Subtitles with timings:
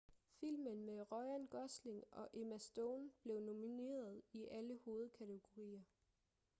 [0.39, 5.83] filmen med ryan gosling og emma stone blev nomineret i alle hovedkategorier